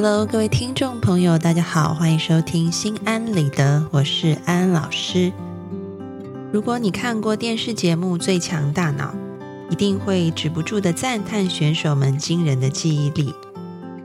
[0.00, 5.32] Hello，各位听众朋友，大家好，欢迎收听《心安理得》，我是安安老师。
[6.52, 9.12] 如果你看过电视节目《最强大脑》，
[9.72, 13.34] 一定会止不住的赞叹选手们惊人的记忆力。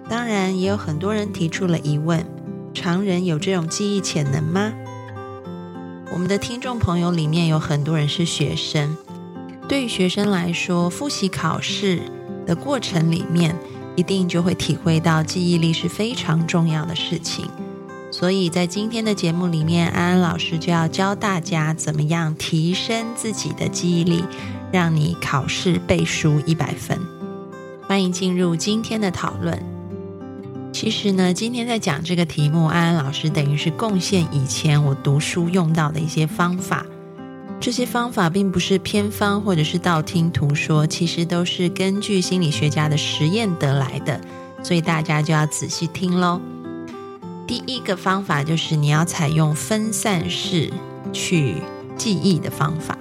[0.09, 2.25] 当然，也有很多人提出了疑问：
[2.73, 4.73] 常人有这种记忆潜能吗？
[6.11, 8.97] 我们的听众朋友里面有很多人是学生，
[9.69, 11.99] 对于学生来说，复习考试
[12.47, 13.55] 的过程里面。
[13.95, 17.45] 一定就会体会到记忆力是非常重要的事情，
[18.11, 24.23] 所以在今天的节目里面，安安老师就要教大家怎么样提升自己的记忆力，
[24.71, 26.99] 让你考试背书一百分。
[27.87, 29.61] 欢迎进入今天的讨论。
[30.71, 36.83] 其实呢，今天在讲这个题目，安安老师等于是贡献以前我读书用到的一些方法。
[37.63, 44.19] 这些方法并不是偏方或者是道听途说，其实都是根据心理学家的实验得来的，
[44.61, 46.41] 所以大家就要仔细听喽。
[47.47, 50.73] 第一个方法就是你要采用分散式
[51.13, 51.55] 去
[51.95, 52.97] 记忆的方法。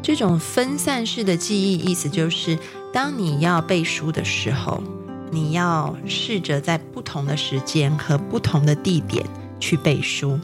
[0.00, 2.58] 这种分散式的记忆意思就是，
[2.94, 4.82] 当你要背书的时候，
[5.30, 9.26] 你要试着在不同的时间和不同的地点
[9.60, 10.40] 去背书。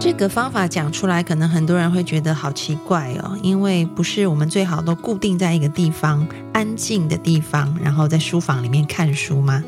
[0.00, 9.62] 这个方法讲出来，可能很多人会觉得好奇怪哦，因为不是我们最好都固定在一个地方、安静的地方，然后在书房里面看书吗？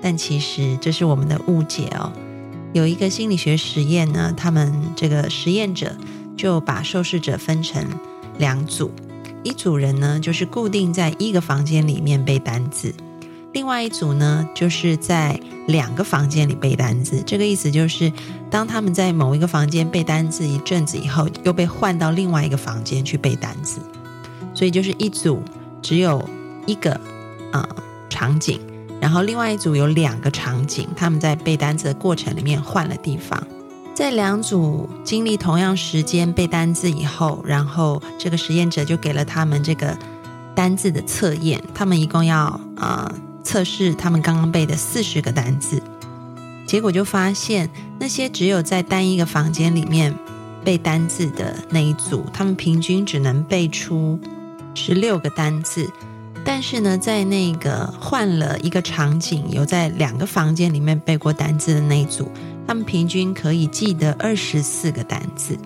[0.00, 2.12] 但其实这是我们的误解哦。
[2.72, 5.96] 有一个心理学实验呢，他们这个实验者
[6.36, 7.84] 就把受试者分成
[8.38, 8.92] 两组，
[9.42, 12.94] 一组人呢就是固定在一个房间里面背单字。
[13.52, 17.22] 另外一组呢，就是在两个房间里背单字。
[17.26, 18.10] 这个意思就是，
[18.50, 23.80] 当他们在某一个房间背单字一阵子以后，又被换到另外一个房间去背单字。
[24.54, 25.42] 所以就是一组
[25.82, 26.26] 只有
[26.66, 26.98] 一个
[27.52, 27.68] 啊
[28.08, 28.58] 场景，
[28.98, 30.88] 然后另外一组有两个场景。
[30.96, 33.42] 他们在背单词的过程里面换了地方。
[33.94, 39.94] 在两组经历同样时间背单字以后，然后这个实验者就给了他们这个
[40.54, 41.62] 单字的测验。
[41.74, 43.12] 他们一共要啊。
[43.42, 45.82] 测试他们刚刚背的四十个单字，
[46.66, 50.14] 结果就发现那些只有在单一个房间里面
[50.64, 54.18] 背单字的那一组，他们平均只能背出
[54.74, 55.90] 十六个单字。
[56.44, 62.28] 但是呢，在那个换了一个场景，有在两个房间里面背过单字的那一组，
[62.66, 65.56] 他们平均可以记得二十四个单字。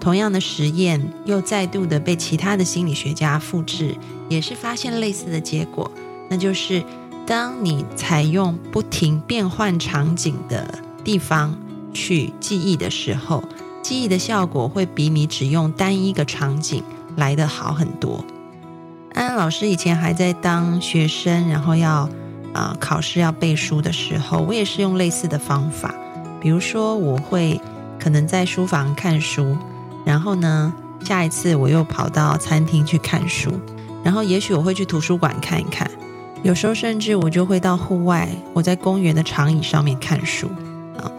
[0.00, 3.94] 同样的实验又再度的被其他的心理学家复制，
[4.28, 5.88] 也是发现类似的结果。
[6.32, 6.82] 那就是，
[7.26, 10.66] 当你采用不停变换场景的
[11.04, 11.54] 地方
[11.92, 13.44] 去记忆的时候，
[13.82, 16.82] 记忆的效果会比你只用单一个场景
[17.16, 18.24] 来得好很多。
[19.12, 22.08] 安安老师以前还在当学生，然后要
[22.54, 25.94] 啊考试要背书的时候，我也是用类似的方法。
[26.40, 27.60] 比如说，我会
[28.00, 29.54] 可能在书房看书，
[30.06, 30.72] 然后呢，
[31.04, 33.52] 下一次我又跑到餐厅去看书，
[34.02, 35.90] 然后也许我会去图书馆看一看。
[36.42, 40.48] 有时候甚至我就会到户外，我在公园的长椅上面看书
[40.98, 41.10] 啊，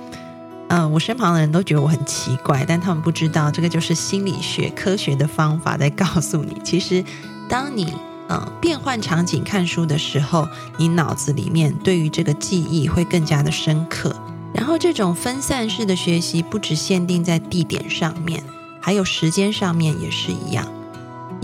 [0.68, 7.04] 嗯，我身旁的人都觉得我很奇怪，但他们不知道这个就是心理学科学的方法在告诉你，其实
[7.48, 7.94] 当你
[8.30, 10.48] 嗯变换场景看书的时候，
[10.78, 14.14] 你脑子里面对于这个记忆会更加的深刻。
[14.54, 18.44] 然后这种分散式的学习不只限定在地点上面，
[18.80, 20.68] 还有时间上面也是一样，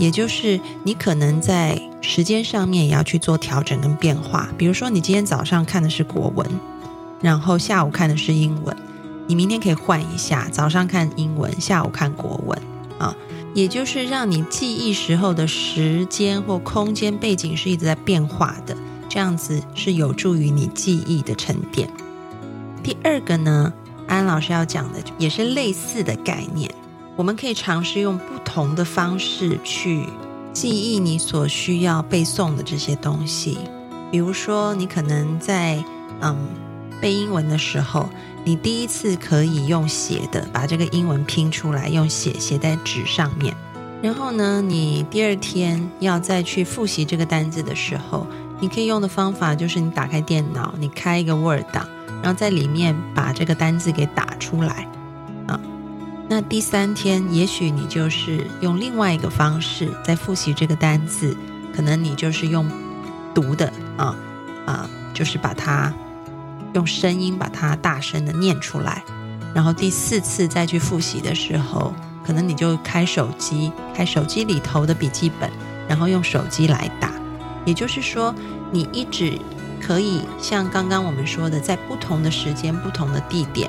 [0.00, 1.80] 也就是你可能在。
[2.02, 6.48] 时间上面也要去做调整跟变化，比如说你今天早上看的是国文，
[7.20, 8.74] 然后下午看的是英文，
[9.26, 12.58] 你明天可以换一下，早上看英文，下午看国文
[12.98, 13.14] 啊，
[13.52, 18.74] 也就是让你记忆时候的时间或空间背景是一直在变化的，
[19.06, 21.86] 这样子是有助于你记忆的沉淀。
[22.82, 23.70] 第二个呢，
[24.08, 26.74] 安老师要讲的也是类似的概念，
[27.14, 30.06] 我们可以尝试用不同的方式去。
[30.52, 33.56] 记忆你所需要背诵的这些东西，
[34.10, 35.82] 比如说，你可能在
[36.20, 36.36] 嗯
[37.00, 38.08] 背英文的时候，
[38.44, 43.54] 你第一次可以用写的把这个英文拼出来，用写写在纸上面。
[44.02, 48.26] 然后呢，你第二天要再去复习这个单字的时候，
[48.58, 51.86] 你可以用的方法就是你打开电脑，你开一个 Word 档，
[52.22, 54.89] 然后在里面把这个单字给打出来。
[56.32, 61.36] 那第三天，也许你就是用另外一个方式在复习这个单字，
[61.74, 62.70] 可能你就是用
[63.34, 64.14] 读的啊
[64.64, 65.92] 啊，就是把它
[66.72, 69.02] 用声音把它大声的念出来。
[69.52, 71.92] 然后第四次再去复习的时候，
[72.24, 75.50] 可能你就开手机，开手机里头的笔记本，
[75.88, 77.10] 然后用手机来打。
[77.64, 78.32] 也就是说，
[78.70, 79.36] 你一直
[79.82, 83.68] 可以像刚刚我们说的，在不同的时间、不同的地点，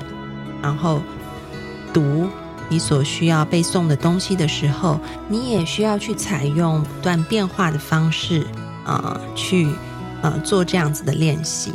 [0.62, 1.02] 然后
[1.92, 2.28] 读
[2.72, 4.98] 你所需要背诵的东西的时候，
[5.28, 8.46] 你也需要去采用不断变化的方式
[8.82, 9.68] 啊，去
[10.22, 11.70] 呃做这样子的练习。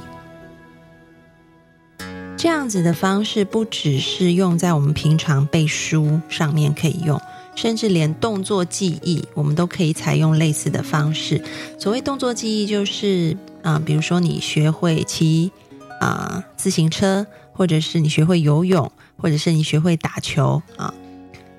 [2.36, 7.22] 这样子的方式不只是用在我们平常背书上面可以用。
[7.56, 11.44] 甚至连动作记忆，我们都可以采用类似的方式。
[11.78, 15.52] 所谓动作记忆，就是啊，比如说你学会骑
[16.00, 17.26] 啊自行车，
[17.58, 20.94] 或者是你学会游泳，或者是你学会打球啊，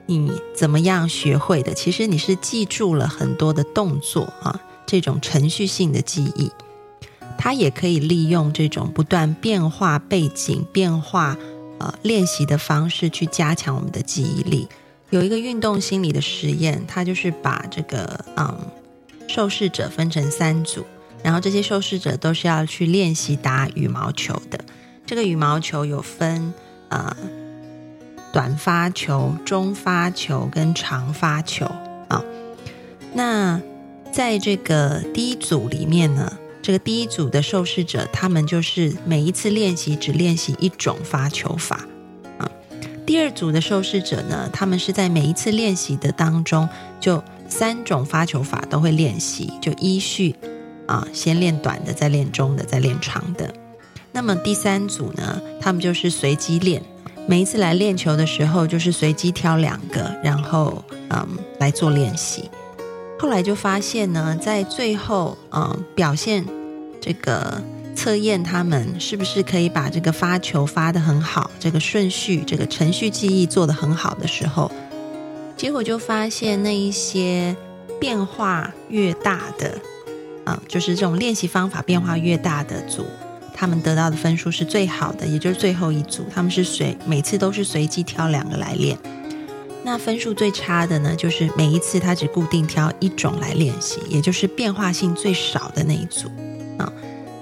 [0.06, 1.74] 你怎么样学会的？
[1.74, 6.52] 其实你是记住了很多的动作啊，这种程序性的记忆，
[7.36, 11.36] 它也可以利用这种不断变化背景、变化
[11.78, 14.68] 呃练习的方式去加强我们的记忆力。
[15.10, 18.56] 有一个运动心理的实验，它就是把这个嗯
[19.26, 20.84] 受试者分成三组，
[21.24, 24.64] 然后这些受试者都是要去练习打羽毛球的。
[25.08, 26.52] 这个羽毛球有分
[26.90, 27.16] 呃
[28.31, 31.64] 短发球、中发球跟长发球
[32.08, 32.22] 啊。
[33.14, 33.58] 那
[34.12, 41.87] 在这个第一组里面呢，这个第一组的受试者，他们就是每一次练习只练习一种发球法
[42.37, 42.50] 啊。
[43.06, 46.69] 第二组的受试者呢，他们是在每一次练习的当中，
[47.00, 50.37] 就三种发球法都会练习，就依序
[50.84, 53.54] 啊，先练短的，再练中的，再练长的。
[54.18, 56.82] 那么第三组呢，他们就是随机练，
[57.28, 61.24] 每一次来练球的时候，就是随机挑两个，然后嗯
[61.60, 62.50] 来做练习。
[63.16, 66.44] 后来就发现呢，在最后嗯表现
[67.00, 67.62] 这个。
[67.94, 74.70] 测验他们是不是可以把这个发球发的很好，这个顺序、这个程序记忆做得很好的时候，
[75.56, 77.56] 结果就发现那一些
[77.98, 79.76] 变化越大的，
[80.44, 83.04] 啊，就是这种练习方法变化越大的组，
[83.58, 88.96] 他们得到的分数是最好的，也就是最后一组，他们是随每次都是随机挑两个来练。
[89.82, 96.28] 那分数最差的呢，就是每一次他只固定挑一种来练习，也就是变化性最少的那一组，
[96.78, 96.93] 啊。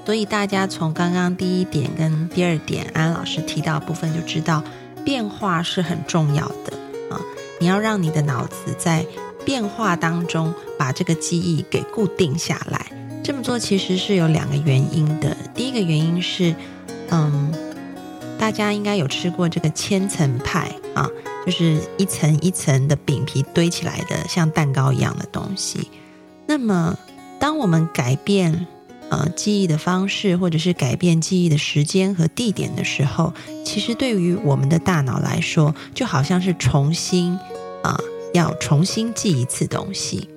[0.06, 4.64] 所以大家从刚刚第一点跟第二点安老师提到部分就知道，
[5.04, 6.72] 变化是很重要的
[7.10, 7.20] 啊！
[7.60, 9.04] 你要让你的脑子在
[9.44, 12.86] 变化当中把这个记忆给固定下来。
[13.26, 15.36] 这么做其实是有两个原因的。
[15.52, 16.54] 第一个原因是，
[17.10, 17.52] 嗯，
[18.38, 21.10] 大家应该有吃过这个千层派啊，
[21.44, 25.90] 就是一层一层的饼皮堆起来的像蛋糕一样的东西。
[26.46, 26.96] 那么，
[27.40, 28.68] 当我们改变
[29.08, 33.34] 呃，记忆的方式，或者是改变记忆的时间和地点的时候，
[33.64, 37.36] 其实对于我们的大脑来说，就好像是重新
[37.82, 37.98] 啊，
[38.32, 40.28] 要重新记一次东西。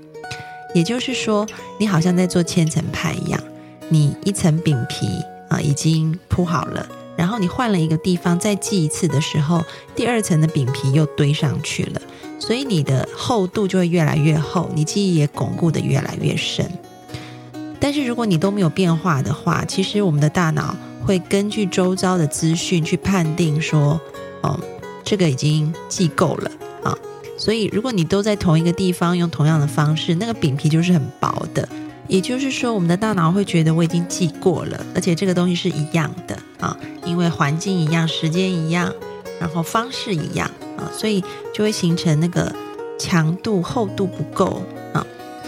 [0.74, 1.48] 也就是说，
[1.80, 3.42] 你好像在做千层派一样，
[3.90, 5.08] 你一层饼皮
[5.50, 9.64] 啊已经铺好了，然后你换了一个地方再记一次的时候，
[9.96, 12.02] 第二层的饼皮又堆上去了，
[12.38, 16.70] 所以你的厚度就会越来越厚，你记忆也巩固的越来越深。
[17.80, 24.00] 但是如果你都没有变化的话，其实我们的大脑会根据周遭的资讯去判定说，
[24.42, 24.60] 哦，
[25.04, 26.52] 这个已经记够了
[26.84, 26.98] 啊。
[27.40, 31.68] 所以如果你都在同一个地方用同样的方式，那个饼皮就是很薄的。
[32.10, 38.92] 也就是说，我们的大脑会觉得我已经记过了，而且这个东西是一样的啊，因为环境一样，时间一样，
[39.40, 42.52] 然后方式一样啊，所以就会形成那个
[42.98, 45.06] 强度厚度不够啊。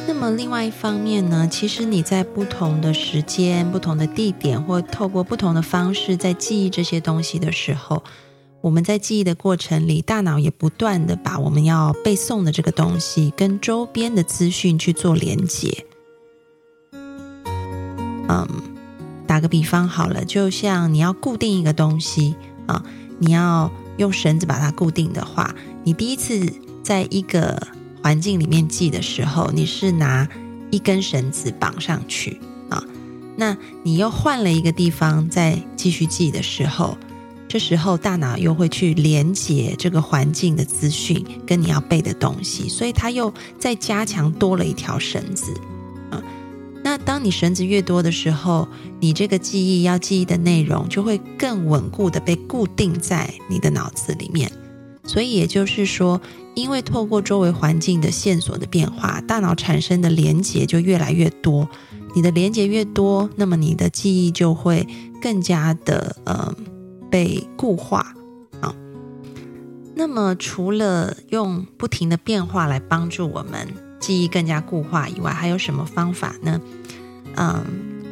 [0.08, 8.04] 那么，另外一方面呢，其实你在不同的时间、不同的地点，或透过不同的方式在记忆这些东西的时候，
[8.62, 15.86] 我们在记忆的过程里，大脑也不断的把我们要背诵的这个东西跟周边的资讯去做连接。
[18.30, 18.48] 嗯，
[19.28, 22.36] 打个比方好了，就像你要固定一个东西
[22.68, 22.84] 啊，
[23.20, 25.54] 你要用绳子把它固定的话，
[25.84, 26.54] 你第一次
[26.84, 27.68] 在一个。
[28.04, 30.28] 环境里面记的时候，你是拿
[30.72, 32.84] 一根绳子绑上去啊。
[33.36, 36.98] 那你又换了一个地方再继续记的时候，
[37.52, 45.54] 这时候大脑又会去连接这个环境的资讯跟你要背的东西，所以它又再加强多了一条绳子
[46.10, 46.24] 啊。
[46.82, 48.66] 那当你绳子越多的时候，
[49.02, 54.50] 你这个记忆要记忆的内容就会更稳固的被固定在你的脑子里面。
[55.04, 56.22] 所以也就是说，
[56.56, 61.68] 因为透过周围环境的线索的变化，大脑产生的连结就越来越多。
[62.16, 64.88] 你的连结越多，那么你的记忆就会
[65.22, 66.56] 更加的呃
[67.12, 68.16] 被固化
[68.62, 68.74] 啊。
[69.94, 73.68] 那么除了用不停的变化来帮助我们
[74.00, 76.60] 记忆更加固化以外，还有什么方法呢？
[77.36, 77.64] 嗯，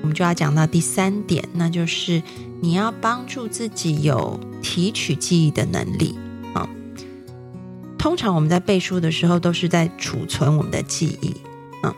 [0.01, 2.21] 我们就要讲到第三点，那就是
[2.61, 6.15] 你要帮助自己有提取记忆的能力
[6.53, 6.69] 啊。
[7.97, 11.35] 通常我们在背书的时候，都是在储存我们的记忆，
[11.81, 11.95] 啊，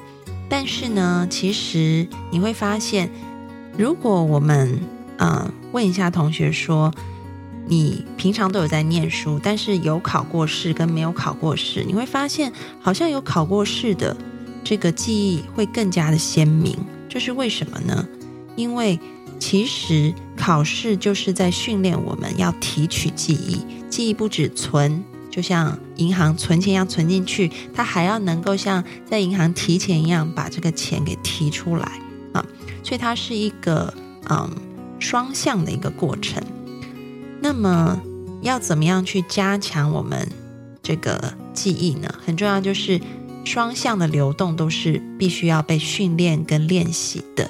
[0.50, 3.12] 但是呢，其实你会发现，
[3.78, 4.80] 如果我们
[5.22, 6.92] 嗯问一下同学说，
[7.68, 12.52] 你平常都有在念书，但是有考过试跟没有考过试，你会发现
[12.82, 14.18] 好像有考过试的
[14.64, 16.76] 这个记忆会更加的鲜明。
[17.08, 18.08] 这是为什么呢？
[18.56, 19.00] 因为
[19.40, 32.00] 其实考试就是在训练我们要提取记忆，记忆不止存，就像银行存钱一样存进去，它还要能够像在银行提钱一样把这个钱给提出来
[32.34, 32.46] 啊，
[32.84, 33.94] 所以它是一个
[34.30, 34.50] 嗯
[35.02, 36.42] 双向的一个过程。
[37.42, 38.02] 那么
[38.42, 40.30] 要怎么样去加强我们
[40.82, 42.08] 这个记忆呢？
[42.26, 43.02] 很重要就是。
[43.44, 47.50] 双向的流动都是必须要被训练跟练习的，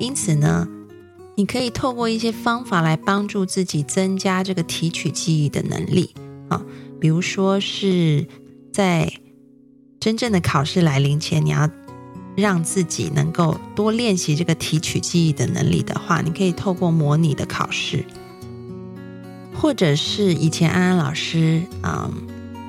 [0.00, 0.66] 因此呢，
[1.36, 6.12] 你可以透过一些方法来帮助自己增加这个提取记忆的能力
[6.48, 6.60] 啊，
[7.00, 8.26] 比如说是
[8.72, 9.12] 在
[10.00, 11.70] 真正的考试来临前，你要
[12.36, 18.04] 让自己能够多练习这个提取记忆的能力的话，你可以透过模拟的考试，
[19.54, 22.12] 或者是以前安安老师嗯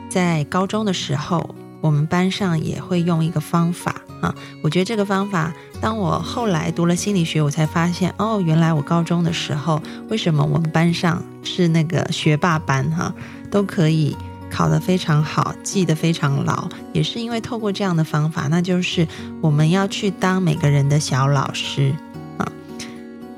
[0.10, 1.54] 在高中的时候。
[1.80, 4.34] 我们班上也会用一个方法啊，
[4.64, 13.14] 我觉得这个方法，当我后来读了心理学，我才发现哦，原来我高中的时候，为什么我们班上是那个学霸班哈，
[13.52, 14.18] 都可以
[14.50, 19.08] 考得非常好，记得非常牢，也是因为透过这样的方法，那就是
[19.42, 21.94] 我们要去当每个人的小老师
[22.38, 22.52] 啊，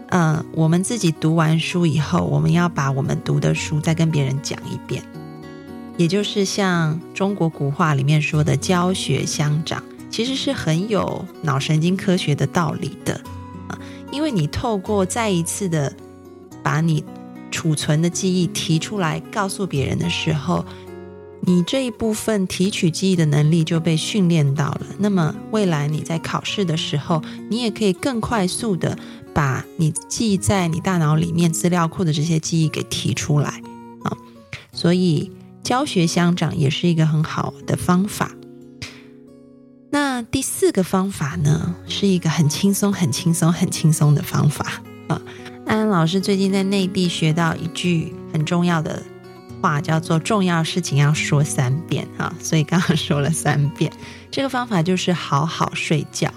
[0.10, 5.04] 嗯，我们自己读完书以后，我们要把我们读的书再跟别人讲一遍。
[5.98, 13.20] 也就是像中国古话里面说的“教学相长”，其实是很有脑神经科学的道理的
[13.68, 13.78] 啊。
[14.10, 15.94] 因为你透过再一次的
[16.64, 17.04] 把你
[17.52, 20.66] 储存的记忆提出来告诉别人的时候，
[21.42, 24.82] 你这一部分提取记忆的能力就被训练到了。
[24.98, 28.98] 那么未来你在考试的时候，你也可以更快速的
[29.34, 33.62] 把你记在你大脑里面资料库的这些记忆给提出来
[34.04, 34.18] 啊。
[34.72, 35.32] 所以。
[35.62, 38.32] 教学相长也是一个很好的方法。
[39.92, 45.22] 那第四个方法呢，是一个很轻松、很轻松、很轻松的方法啊。
[45.68, 49.04] 安安老师最近在内地学到一句很重要的
[49.62, 53.92] 话，叫做“重要事情要说三遍”啊，所以刚刚说了三遍。
[54.32, 56.32] 这个方法就是好好睡觉。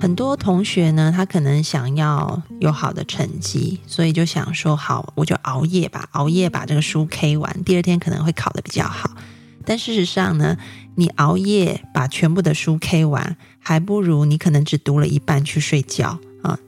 [0.00, 9.12] 很多同学呢，他可能想要有好的成绩，所以就想说好，我就熬夜吧，熬夜把这个书 K 完，第二天可能会考得比较好。
[9.64, 10.56] 但事实上呢，
[10.96, 16.58] 你熬夜把全部的书 K 完，还不如你可能只读了一半去睡觉啊。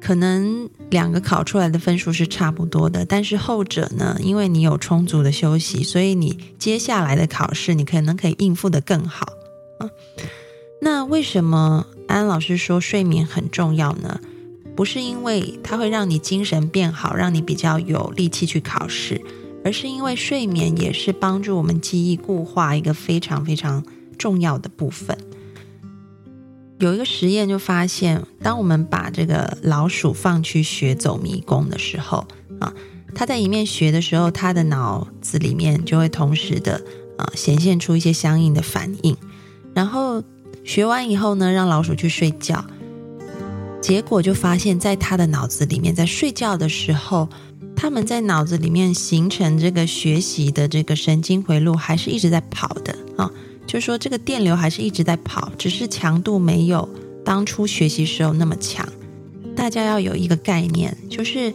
[0.00, 9.26] 可能两个考出来的分数是差不多的，但是后者呢，因为你有充足的休息，所以你接下来的考试你可能可以应付的更好
[9.78, 9.90] 啊。
[10.80, 11.86] 那为什么？
[12.08, 14.20] 安老师说睡眠很重要呢，
[14.76, 19.18] 不是因为它会让你精神变好，让你比较有力气去考试，
[19.64, 23.82] 而是因为睡眠也是帮助我们记忆固化一个非常非常
[24.18, 25.16] 重要的部分。
[26.82, 32.26] 有一个实验就发现，当我们把这个老鼠放去学走迷宫的时候
[32.60, 32.72] 啊，
[33.14, 36.82] 它在一面学的时候，它的脑子里面就会同时的
[37.16, 39.16] 啊显现出一些相应的反应，
[39.74, 40.22] 然后。
[40.64, 42.64] 学完以后呢，让老鼠去睡觉，
[43.80, 47.28] 结果就发现，在他的脑子里面，在睡觉的时候，
[47.74, 53.28] 他们在脑子里面形成这个学习的这个神经回路，还是一直在跑的啊。
[53.66, 56.88] 就说这个电流还是一直在跑，只是强度没有
[57.24, 58.86] 当初学习时候那么强。
[59.54, 61.52] 大家要有一个概念，就是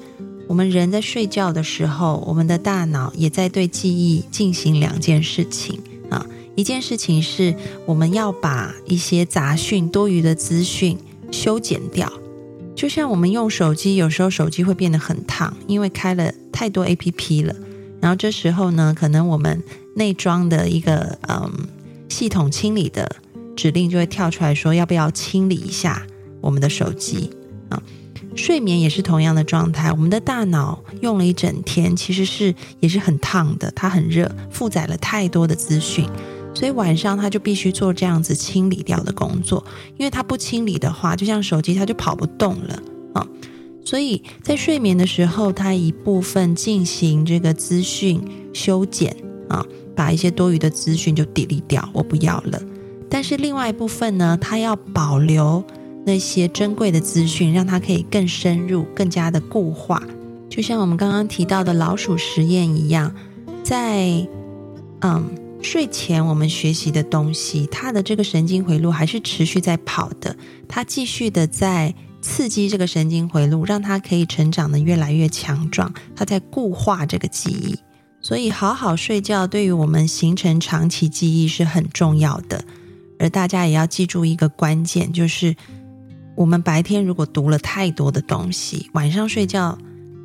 [0.47, 6.25] 我们人在睡觉的时候，我们的大脑也在对记忆进行两件事情啊。
[6.55, 10.97] 一件事情是，我们要把一些杂讯、多余的资讯
[11.31, 12.11] 修剪掉。
[12.75, 17.55] 就像我们用手机，有时候手机会变得很烫，因为开了太多 APP 了。
[17.99, 19.61] 然后这时候呢，可能我们
[19.95, 21.51] 内装的一个嗯
[22.17, 23.15] 系统清理的
[23.55, 26.01] 指令就会跳出来说要不要清理一下
[26.41, 27.29] 我们的手机
[27.69, 27.79] 啊。
[28.35, 36.09] 睡眠也是同样的状态，我们的大脑用了一整天，其实是也是很烫的，它很热，负载了太多的资讯，
[36.55, 39.63] 所以晚上它就必须做这样子清理掉的工作，
[39.97, 42.81] 因为它不清理的话，就像手机它就跑不动了
[43.13, 43.27] 啊。
[43.85, 48.19] 所以在睡眠的时候，它一部分进行这个资讯
[48.53, 49.15] 修剪
[49.49, 49.63] 啊，
[49.97, 52.61] 把一些多余的资讯就 delete 掉，我不要了。
[53.09, 55.61] 但是另外一部分呢，它要保留。
[56.05, 60.01] 那些珍贵的资讯，让它可以更深入、更加的固化，
[60.49, 63.13] 就像我们刚刚提到的老鼠实验一样，
[63.61, 64.25] 在
[65.01, 65.29] 嗯
[65.61, 70.33] 睡前我们学习的东西，它的这个神经回路还是持续在跑的，
[70.65, 77.75] 它继续的在刺激这个神经回路，让它可以成长的越来越强壮，它在固化这个记忆。
[78.27, 82.61] 所以，好好睡觉对于我们形成长期记忆是很重要的。
[83.19, 85.55] 而大家也要记住一个关键，就是。
[86.35, 89.75] 我们白天如果读了太多的东西，晚上睡觉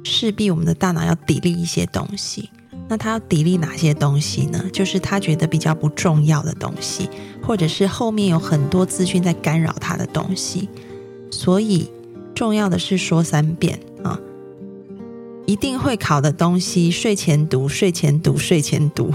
[0.05, 2.51] 势必我们的大脑要砥砺一些东西。
[2.87, 4.63] 那他要砥砺哪些东西呢？
[4.75, 7.09] 就是他觉得比较不重要的东西，
[7.43, 10.69] 或者是后面有很多资讯在干扰他的东西。
[11.31, 11.91] 所以
[12.35, 13.81] 重要的是说三遍，
[15.47, 19.13] 一定会考的东西，睡前读，睡前读，睡前读。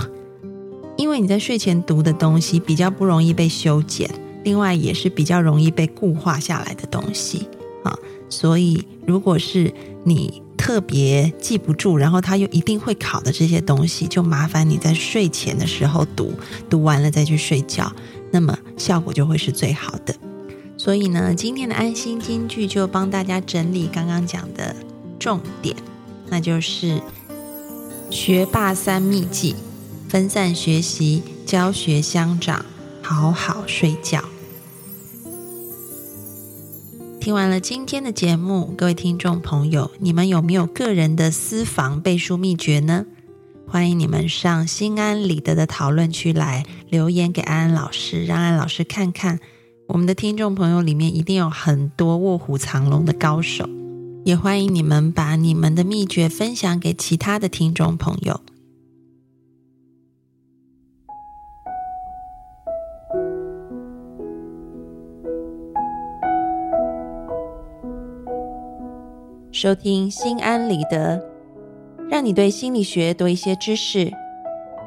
[0.97, 4.09] 因为你在睡前读的东西比较不容易被修剪。
[4.43, 7.49] 另外也是比较容易被固化下来的东西
[7.83, 7.93] 啊，
[8.29, 9.73] 所以如果是
[10.05, 16.31] 你特别记不住，然后他又一定会考的这些东西，就麻烦你在睡前的时候读，
[16.69, 17.91] 读完了再去睡觉，
[18.31, 20.15] 那么效果就会是最好的。
[20.77, 24.73] 所以呢，今天的安心金句就帮大家整理刚刚讲的
[25.19, 25.75] 重点，
[26.29, 27.01] 那就是
[28.09, 29.55] 学霸三秘技：
[30.09, 32.65] 分散学习、教学相长、
[33.01, 34.23] 好好睡觉。
[37.19, 43.05] 听完了今天的节目，各位听众朋友，你们有没有个人的私房背书秘诀呢？
[43.67, 49.41] 欢迎你们上心安理得的讨论区来留言给安安老师，让安老师看看
[49.87, 53.67] 我们的听众朋友里面一定有很多卧虎藏龙的高手。
[54.27, 58.41] 也欢迎你们把你们的秘诀分享给其他的听众朋友。
[69.49, 71.25] 收听心安理得，
[72.09, 74.11] 让你对心理学多一些知识，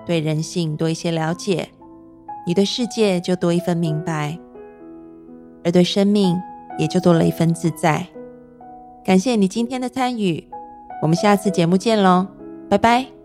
[0.05, 1.71] 对人性多一些了解，
[2.47, 4.39] 你对世界就多一份明白，
[5.65, 6.37] 而对生命
[6.79, 8.07] 也就多了一份自在。
[9.11, 10.47] 感谢你今天的参与，
[11.03, 12.29] 我们下次节目见喽，
[12.69, 13.20] 拜拜。